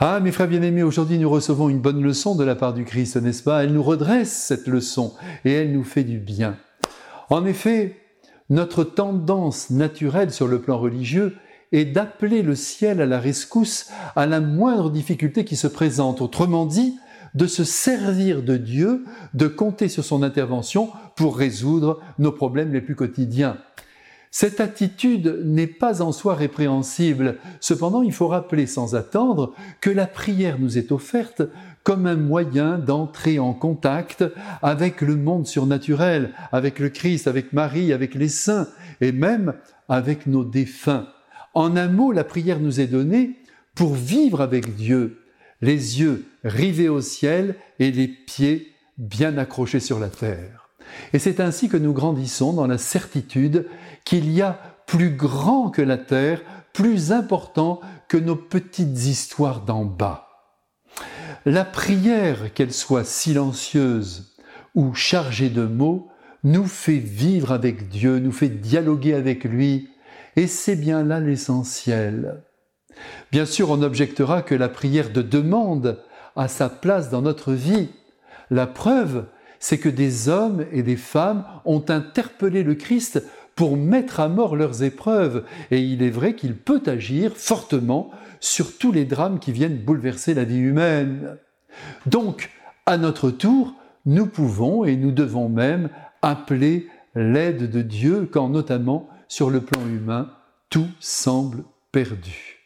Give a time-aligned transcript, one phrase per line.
[0.00, 3.16] Ah, mes frères bien-aimés, aujourd'hui nous recevons une bonne leçon de la part du Christ,
[3.16, 3.64] n'est-ce pas?
[3.64, 5.12] Elle nous redresse cette leçon
[5.44, 6.56] et elle nous fait du bien.
[7.30, 7.96] En effet,
[8.48, 11.34] notre tendance naturelle sur le plan religieux
[11.72, 16.20] est d'appeler le ciel à la rescousse à la moindre difficulté qui se présente.
[16.20, 16.96] Autrement dit,
[17.34, 19.04] de se servir de Dieu,
[19.34, 23.58] de compter sur son intervention pour résoudre nos problèmes les plus quotidiens.
[24.30, 27.38] Cette attitude n'est pas en soi répréhensible.
[27.60, 31.42] Cependant, il faut rappeler sans attendre que la prière nous est offerte
[31.82, 34.24] comme un moyen d'entrer en contact
[34.60, 38.68] avec le monde surnaturel, avec le Christ, avec Marie, avec les saints
[39.00, 39.54] et même
[39.88, 41.06] avec nos défunts.
[41.54, 43.36] En un mot, la prière nous est donnée
[43.74, 45.22] pour vivre avec Dieu,
[45.62, 50.57] les yeux rivés au ciel et les pieds bien accrochés sur la terre.
[51.12, 53.66] Et c'est ainsi que nous grandissons dans la certitude
[54.04, 56.40] qu'il y a plus grand que la terre,
[56.72, 60.28] plus important que nos petites histoires d'en bas.
[61.44, 64.36] La prière, qu'elle soit silencieuse
[64.74, 66.08] ou chargée de mots,
[66.44, 69.88] nous fait vivre avec Dieu, nous fait dialoguer avec lui,
[70.36, 72.42] et c'est bien là l'essentiel.
[73.32, 76.02] Bien sûr, on objectera que la prière de demande
[76.36, 77.88] a sa place dans notre vie.
[78.50, 79.26] La preuve,
[79.60, 83.22] c'est que des hommes et des femmes ont interpellé le Christ
[83.54, 88.78] pour mettre à mort leurs épreuves, et il est vrai qu'il peut agir fortement sur
[88.78, 91.36] tous les drames qui viennent bouleverser la vie humaine.
[92.06, 92.50] Donc,
[92.86, 93.74] à notre tour,
[94.06, 95.90] nous pouvons et nous devons même
[96.22, 100.30] appeler l'aide de Dieu quand notamment sur le plan humain,
[100.70, 102.60] tout semble perdu.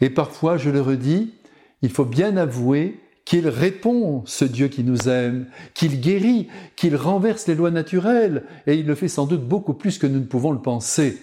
[0.00, 1.34] Et parfois, je le redis,
[1.82, 7.46] il faut bien avouer qu'il répond, ce Dieu qui nous aime, qu'il guérit, qu'il renverse
[7.46, 10.50] les lois naturelles, et il le fait sans doute beaucoup plus que nous ne pouvons
[10.50, 11.22] le penser.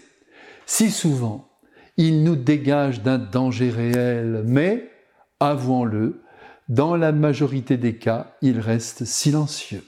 [0.66, 1.50] Si souvent,
[1.98, 4.90] il nous dégage d'un danger réel, mais,
[5.42, 6.22] avouons-le,
[6.70, 9.84] dans la majorité des cas, il reste silencieux.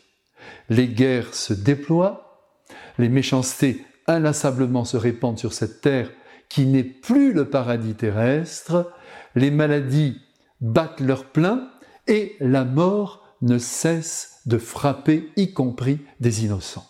[0.69, 2.49] Les guerres se déploient,
[2.97, 6.11] les méchancetés inlassablement se répandent sur cette terre
[6.49, 8.91] qui n'est plus le paradis terrestre,
[9.35, 10.17] les maladies
[10.59, 11.69] battent leur plein,
[12.09, 16.87] et la mort ne cesse de frapper, y compris des innocents.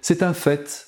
[0.00, 0.86] C'est un fait.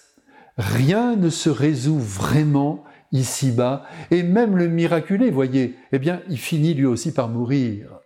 [0.56, 6.74] Rien ne se résout vraiment ici-bas, et même le miraculé, voyez, eh bien, il finit
[6.74, 7.98] lui aussi par mourir.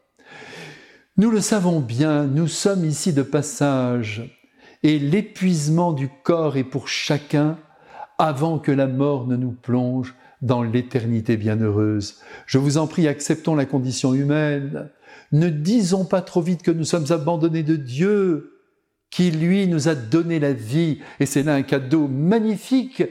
[1.17, 4.37] Nous le savons bien, nous sommes ici de passage,
[4.83, 7.59] et l'épuisement du corps est pour chacun
[8.19, 12.21] avant que la mort ne nous plonge dans l'éternité bienheureuse.
[12.47, 14.91] Je vous en prie, acceptons la condition humaine.
[15.33, 18.55] Ne disons pas trop vite que nous sommes abandonnés de Dieu,
[19.11, 23.03] qui lui nous a donné la vie, et c'est là un cadeau magnifique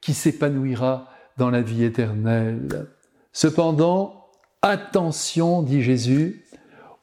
[0.00, 1.08] qui s'épanouira
[1.38, 2.86] dans la vie éternelle.
[3.32, 4.26] Cependant,
[4.62, 6.44] attention, dit Jésus,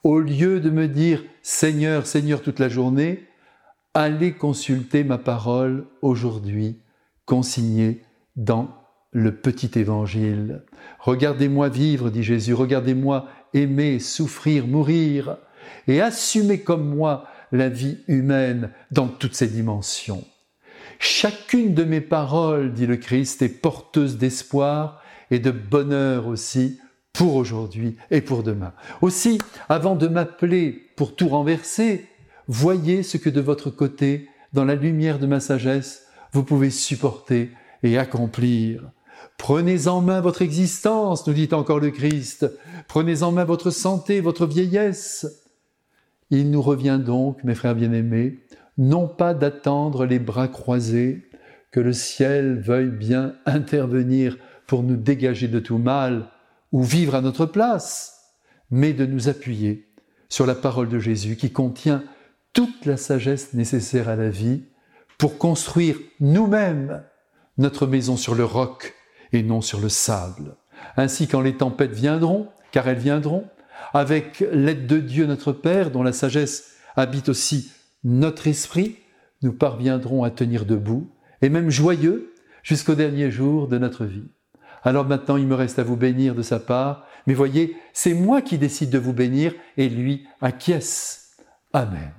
[0.04, 3.28] au lieu de me dire Seigneur, Seigneur toute la journée,
[3.94, 6.80] allez consulter ma parole aujourd'hui,
[7.26, 8.04] consignée
[8.36, 8.81] dans
[9.12, 10.62] le petit évangile.
[11.00, 15.38] Regardez-moi vivre, dit Jésus, regardez-moi aimer, souffrir, mourir,
[15.88, 20.24] et assumer comme moi la vie humaine dans toutes ses dimensions.
[21.00, 25.02] Chacune de mes paroles, dit le Christ, est porteuse d'espoir
[25.32, 26.80] et de bonheur aussi
[27.14, 28.74] pour aujourd'hui et pour demain.
[29.02, 32.06] Aussi, avant de m'appeler pour tout renverser,
[32.48, 37.50] voyez ce que de votre côté, dans la lumière de ma sagesse, vous pouvez supporter
[37.84, 38.92] et accomplir.
[39.38, 42.52] Prenez en main votre existence, nous dit encore le Christ.
[42.88, 45.26] Prenez en main votre santé, votre vieillesse.
[46.30, 48.40] Il nous revient donc, mes frères bien-aimés,
[48.78, 51.28] non pas d'attendre les bras croisés,
[51.72, 54.38] que le ciel veuille bien intervenir
[54.68, 56.28] pour nous dégager de tout mal
[56.72, 58.36] ou vivre à notre place,
[58.70, 59.88] mais de nous appuyer
[60.30, 62.04] sur la parole de Jésus qui contient
[62.54, 64.64] toute la sagesse nécessaire à la vie
[65.18, 67.04] pour construire nous-mêmes
[67.58, 68.94] notre maison sur le roc
[69.34, 70.56] et non sur le sable.
[70.98, 73.46] Ainsi, quand les tempêtes viendront, car elles viendront,
[73.94, 77.72] avec l'aide de Dieu notre Père, dont la sagesse habite aussi
[78.04, 78.98] notre esprit,
[79.42, 81.12] nous parviendrons à tenir debout,
[81.42, 82.34] et même joyeux,
[82.64, 84.30] jusqu'au dernier jour de notre vie.
[84.84, 88.42] Alors maintenant, il me reste à vous bénir de sa part, mais voyez, c'est moi
[88.42, 91.38] qui décide de vous bénir, et lui acquiesce.
[91.74, 92.12] Amen.